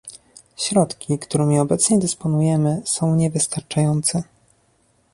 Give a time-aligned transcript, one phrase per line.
[0.57, 4.23] Środki, którymi obecnie dysponujemy, są niewystarczające